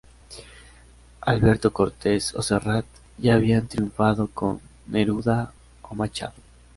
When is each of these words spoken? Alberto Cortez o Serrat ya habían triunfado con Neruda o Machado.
Alberto 1.21 1.69
Cortez 1.71 2.33
o 2.33 2.41
Serrat 2.41 2.87
ya 3.19 3.35
habían 3.35 3.67
triunfado 3.67 4.29
con 4.33 4.59
Neruda 4.87 5.53
o 5.83 5.93
Machado. 5.93 6.33